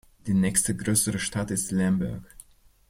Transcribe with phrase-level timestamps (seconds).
[0.25, 2.23] Die nächste größere Stadt ist Lemberg.